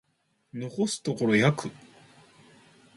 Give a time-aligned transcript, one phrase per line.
[0.87, 1.69] 残すところ約